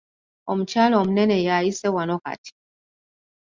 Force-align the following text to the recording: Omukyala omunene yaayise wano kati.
Omukyala 0.51 0.95
omunene 1.01 1.35
yaayise 1.47 1.87
wano 1.95 2.15
kati. 2.23 2.51